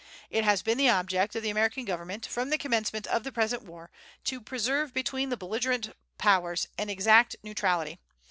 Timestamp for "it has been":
0.31-0.79